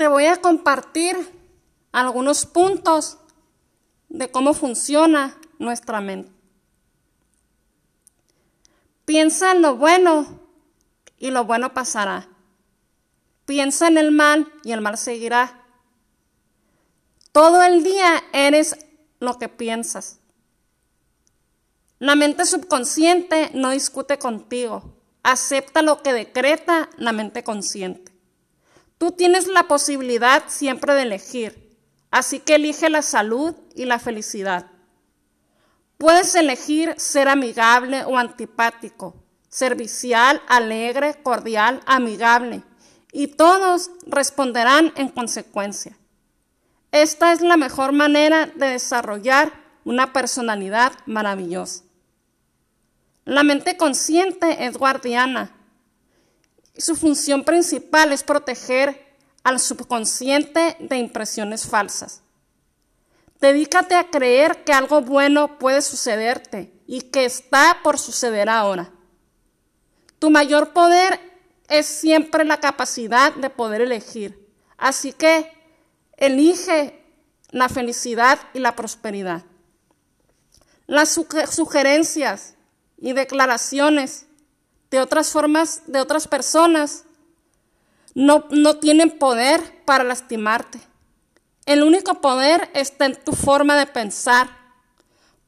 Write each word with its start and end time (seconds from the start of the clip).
te 0.00 0.08
voy 0.08 0.24
a 0.24 0.40
compartir 0.40 1.14
algunos 1.92 2.46
puntos 2.46 3.18
de 4.08 4.30
cómo 4.30 4.54
funciona 4.54 5.36
nuestra 5.58 6.00
mente. 6.00 6.32
Piensa 9.04 9.52
en 9.52 9.60
lo 9.60 9.76
bueno 9.76 10.40
y 11.18 11.30
lo 11.30 11.44
bueno 11.44 11.74
pasará. 11.74 12.26
Piensa 13.44 13.88
en 13.88 13.98
el 13.98 14.10
mal 14.10 14.50
y 14.64 14.72
el 14.72 14.80
mal 14.80 14.96
seguirá. 14.96 15.66
Todo 17.30 17.62
el 17.62 17.84
día 17.84 18.24
eres 18.32 18.78
lo 19.18 19.38
que 19.38 19.50
piensas. 19.50 20.18
La 21.98 22.14
mente 22.14 22.46
subconsciente 22.46 23.50
no 23.52 23.68
discute 23.68 24.18
contigo, 24.18 24.94
acepta 25.22 25.82
lo 25.82 26.02
que 26.02 26.14
decreta 26.14 26.88
la 26.96 27.12
mente 27.12 27.44
consciente. 27.44 28.09
Tú 29.00 29.12
tienes 29.12 29.46
la 29.46 29.62
posibilidad 29.62 30.42
siempre 30.48 30.92
de 30.92 31.04
elegir, 31.04 31.74
así 32.10 32.38
que 32.38 32.56
elige 32.56 32.90
la 32.90 33.00
salud 33.00 33.54
y 33.74 33.86
la 33.86 33.98
felicidad. 33.98 34.66
Puedes 35.96 36.34
elegir 36.34 36.92
ser 36.98 37.26
amigable 37.28 38.04
o 38.04 38.18
antipático, 38.18 39.16
servicial, 39.48 40.42
alegre, 40.48 41.14
cordial, 41.22 41.80
amigable, 41.86 42.62
y 43.10 43.28
todos 43.28 43.90
responderán 44.06 44.92
en 44.96 45.08
consecuencia. 45.08 45.96
Esta 46.92 47.32
es 47.32 47.40
la 47.40 47.56
mejor 47.56 47.92
manera 47.92 48.48
de 48.54 48.66
desarrollar 48.66 49.50
una 49.86 50.12
personalidad 50.12 50.92
maravillosa. 51.06 51.84
La 53.24 53.44
mente 53.44 53.78
consciente 53.78 54.66
es 54.66 54.76
guardiana. 54.76 55.56
Su 56.76 56.96
función 56.96 57.44
principal 57.44 58.12
es 58.12 58.22
proteger 58.22 59.16
al 59.42 59.58
subconsciente 59.58 60.76
de 60.80 60.96
impresiones 60.98 61.66
falsas. 61.66 62.22
Dedícate 63.40 63.94
a 63.94 64.10
creer 64.10 64.64
que 64.64 64.72
algo 64.72 65.00
bueno 65.00 65.58
puede 65.58 65.80
sucederte 65.80 66.72
y 66.86 67.02
que 67.02 67.24
está 67.24 67.78
por 67.82 67.98
suceder 67.98 68.48
ahora. 68.48 68.92
Tu 70.18 70.30
mayor 70.30 70.72
poder 70.72 71.18
es 71.68 71.86
siempre 71.86 72.44
la 72.44 72.60
capacidad 72.60 73.32
de 73.34 73.48
poder 73.48 73.80
elegir. 73.80 74.46
Así 74.76 75.12
que 75.12 75.50
elige 76.16 77.02
la 77.50 77.68
felicidad 77.68 78.38
y 78.52 78.58
la 78.58 78.76
prosperidad. 78.76 79.44
Las 80.86 81.08
sugerencias 81.50 82.54
y 82.98 83.14
declaraciones 83.14 84.26
de 84.90 85.00
otras 85.00 85.30
formas, 85.30 85.82
de 85.86 86.00
otras 86.00 86.26
personas, 86.26 87.04
no, 88.14 88.46
no 88.50 88.76
tienen 88.78 89.10
poder 89.10 89.84
para 89.84 90.04
lastimarte. 90.04 90.80
El 91.66 91.82
único 91.82 92.20
poder 92.20 92.68
está 92.74 93.06
en 93.06 93.14
tu 93.14 93.32
forma 93.32 93.76
de 93.78 93.86
pensar. 93.86 94.48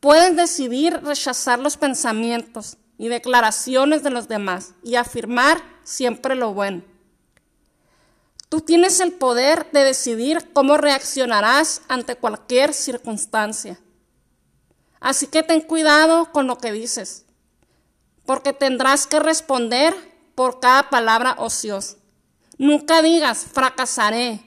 Puedes 0.00 0.36
decidir 0.36 1.00
rechazar 1.02 1.58
los 1.58 1.76
pensamientos 1.76 2.76
y 2.98 3.08
declaraciones 3.08 4.02
de 4.02 4.10
los 4.10 4.28
demás 4.28 4.74
y 4.82 4.96
afirmar 4.96 5.62
siempre 5.84 6.34
lo 6.34 6.52
bueno. 6.52 6.82
Tú 8.50 8.60
tienes 8.60 9.00
el 9.00 9.12
poder 9.12 9.70
de 9.72 9.84
decidir 9.84 10.52
cómo 10.52 10.76
reaccionarás 10.76 11.82
ante 11.88 12.16
cualquier 12.16 12.74
circunstancia. 12.74 13.78
Así 14.98 15.28
que 15.28 15.42
ten 15.42 15.62
cuidado 15.62 16.30
con 16.32 16.46
lo 16.46 16.58
que 16.58 16.72
dices 16.72 17.24
porque 18.30 18.52
tendrás 18.52 19.08
que 19.08 19.18
responder 19.18 19.92
por 20.36 20.60
cada 20.60 20.88
palabra 20.88 21.34
ociosa. 21.38 21.96
Nunca 22.58 23.02
digas, 23.02 23.44
fracasaré, 23.52 24.40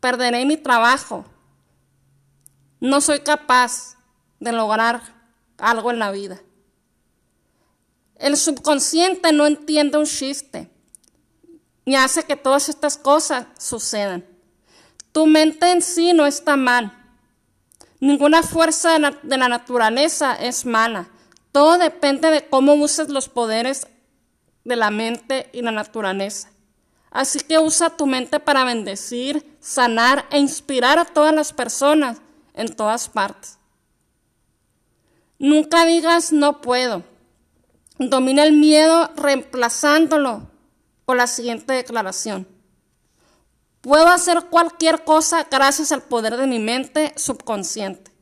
perderé 0.00 0.46
mi 0.46 0.56
trabajo, 0.56 1.26
no 2.80 3.02
soy 3.02 3.20
capaz 3.20 3.98
de 4.40 4.50
lograr 4.52 5.02
algo 5.58 5.90
en 5.90 5.98
la 5.98 6.10
vida. 6.10 6.40
El 8.16 8.38
subconsciente 8.38 9.30
no 9.34 9.46
entiende 9.46 9.98
un 9.98 10.06
chiste 10.06 10.70
ni 11.84 11.96
hace 11.96 12.22
que 12.22 12.34
todas 12.34 12.70
estas 12.70 12.96
cosas 12.96 13.44
sucedan. 13.58 14.24
Tu 15.12 15.26
mente 15.26 15.70
en 15.70 15.82
sí 15.82 16.14
no 16.14 16.24
está 16.24 16.56
mal. 16.56 16.94
Ninguna 18.00 18.42
fuerza 18.42 18.98
de 19.22 19.36
la 19.36 19.48
naturaleza 19.48 20.32
es 20.32 20.64
mala. 20.64 21.10
Todo 21.58 21.76
depende 21.76 22.30
de 22.30 22.48
cómo 22.48 22.74
uses 22.74 23.08
los 23.08 23.28
poderes 23.28 23.88
de 24.62 24.76
la 24.76 24.92
mente 24.92 25.50
y 25.52 25.60
la 25.60 25.72
naturaleza. 25.72 26.50
Así 27.10 27.40
que 27.40 27.58
usa 27.58 27.96
tu 27.96 28.06
mente 28.06 28.38
para 28.38 28.62
bendecir, 28.62 29.58
sanar 29.58 30.24
e 30.30 30.38
inspirar 30.38 31.00
a 31.00 31.04
todas 31.04 31.34
las 31.34 31.52
personas 31.52 32.18
en 32.54 32.76
todas 32.76 33.08
partes. 33.08 33.58
Nunca 35.40 35.84
digas 35.84 36.30
no 36.30 36.60
puedo. 36.60 37.02
Domina 37.98 38.44
el 38.44 38.52
miedo 38.52 39.10
reemplazándolo 39.16 40.48
por 41.06 41.16
la 41.16 41.26
siguiente 41.26 41.72
declaración. 41.72 42.46
Puedo 43.80 44.06
hacer 44.06 44.44
cualquier 44.44 45.02
cosa 45.02 45.48
gracias 45.50 45.90
al 45.90 46.02
poder 46.02 46.36
de 46.36 46.46
mi 46.46 46.60
mente 46.60 47.12
subconsciente. 47.16 48.12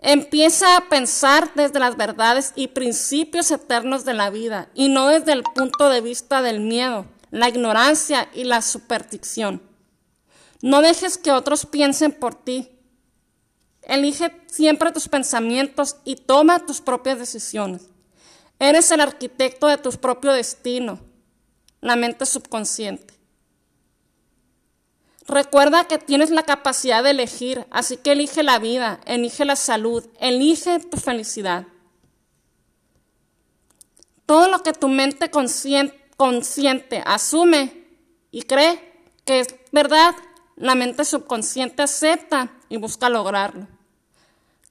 Empieza 0.00 0.76
a 0.76 0.88
pensar 0.88 1.52
desde 1.54 1.78
las 1.78 1.96
verdades 1.96 2.52
y 2.54 2.68
principios 2.68 3.50
eternos 3.50 4.04
de 4.04 4.14
la 4.14 4.30
vida 4.30 4.68
y 4.74 4.88
no 4.88 5.08
desde 5.08 5.32
el 5.32 5.42
punto 5.42 5.88
de 5.88 6.00
vista 6.00 6.42
del 6.42 6.60
miedo, 6.60 7.06
la 7.30 7.48
ignorancia 7.48 8.28
y 8.34 8.44
la 8.44 8.60
superstición. 8.60 9.62
No 10.60 10.82
dejes 10.82 11.18
que 11.18 11.32
otros 11.32 11.66
piensen 11.66 12.12
por 12.12 12.34
ti. 12.34 12.70
Elige 13.82 14.32
siempre 14.46 14.92
tus 14.92 15.08
pensamientos 15.08 15.96
y 16.04 16.16
toma 16.16 16.66
tus 16.66 16.80
propias 16.80 17.18
decisiones. 17.18 17.88
Eres 18.58 18.90
el 18.90 19.00
arquitecto 19.00 19.66
de 19.66 19.78
tu 19.78 19.90
propio 19.92 20.32
destino, 20.32 21.00
la 21.80 21.96
mente 21.96 22.26
subconsciente. 22.26 23.15
Recuerda 25.28 25.84
que 25.84 25.98
tienes 25.98 26.30
la 26.30 26.44
capacidad 26.44 27.02
de 27.02 27.10
elegir, 27.10 27.66
así 27.70 27.96
que 27.96 28.12
elige 28.12 28.44
la 28.44 28.60
vida, 28.60 29.00
elige 29.06 29.44
la 29.44 29.56
salud, 29.56 30.06
elige 30.20 30.78
tu 30.78 30.98
felicidad. 30.98 31.66
Todo 34.24 34.48
lo 34.48 34.62
que 34.62 34.72
tu 34.72 34.88
mente 34.88 35.30
consciente, 35.30 37.02
asume 37.04 37.86
y 38.30 38.42
cree 38.42 38.80
que 39.24 39.40
es 39.40 39.48
verdad, 39.72 40.14
la 40.54 40.76
mente 40.76 41.04
subconsciente 41.04 41.82
acepta 41.82 42.52
y 42.68 42.76
busca 42.76 43.08
lograrlo. 43.08 43.66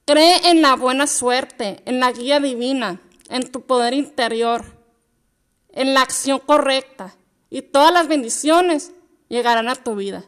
Cree 0.06 0.50
en 0.50 0.62
la 0.62 0.74
buena 0.74 1.06
suerte, 1.06 1.82
en 1.84 2.00
la 2.00 2.12
guía 2.12 2.40
divina, 2.40 3.00
en 3.28 3.50
tu 3.50 3.62
poder 3.62 3.92
interior, 3.92 4.64
en 5.68 5.92
la 5.92 6.00
acción 6.00 6.38
correcta 6.38 7.14
y 7.50 7.60
todas 7.60 7.92
las 7.92 8.08
bendiciones 8.08 8.92
llegarán 9.28 9.68
a 9.68 9.74
tu 9.74 9.96
vida. 9.96 10.24